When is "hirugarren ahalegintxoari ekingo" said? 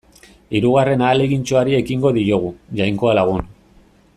0.59-2.13